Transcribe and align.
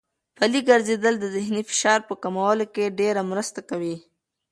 پلي 0.37 0.59
ګرځېدل 0.69 1.15
د 1.19 1.25
ذهني 1.35 1.61
فشار 1.69 1.99
په 2.09 2.13
کمولو 2.23 2.65
کې 2.73 2.95
ډېره 2.99 3.21
مرسته 3.31 3.59
کوي. 3.69 3.95